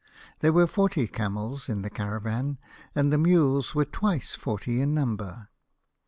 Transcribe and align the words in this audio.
There 0.39 0.51
were 0.51 0.65
forty 0.65 1.05
camels 1.07 1.69
in 1.69 1.83
the 1.83 1.91
caravan, 1.91 2.57
and 2.95 3.13
the 3.13 3.19
mules 3.19 3.75
were 3.75 3.85
twice 3.85 4.33
forty 4.33 4.81
in 4.81 4.95
number. 4.95 5.47